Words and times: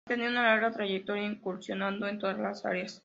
Ha 0.07 0.15
tenido 0.15 0.31
una 0.31 0.41
larga 0.41 0.71
trayectoria 0.71 1.27
incursionando 1.27 2.07
en 2.07 2.17
todas 2.17 2.39
las 2.39 2.65
áreas. 2.65 2.99